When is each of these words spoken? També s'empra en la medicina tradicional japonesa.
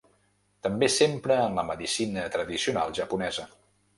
També 0.67 0.87
s'empra 0.93 1.35
en 1.41 1.59
la 1.59 1.67
medicina 1.67 2.25
tradicional 2.37 2.95
japonesa. 3.01 3.49